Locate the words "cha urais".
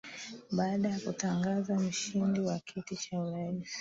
2.95-3.67